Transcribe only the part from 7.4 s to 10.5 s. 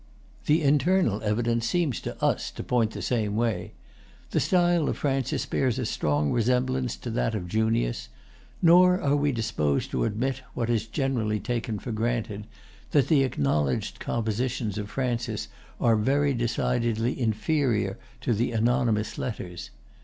Junius; nor are we disposed to admit,